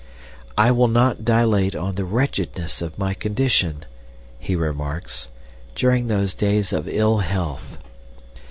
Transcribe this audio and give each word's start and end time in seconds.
"I 0.57 0.71
will 0.71 0.87
not 0.87 1.23
dilate 1.23 1.75
on 1.75 1.93
the 1.93 2.05
wretchedness 2.05 2.81
of 2.81 2.97
my 2.97 3.13
condition," 3.13 3.85
he 4.39 4.55
remarks, 4.55 5.29
"during 5.75 6.07
those 6.07 6.33
days 6.33 6.73
of 6.73 6.87
ill 6.87 7.19
health." 7.19 7.77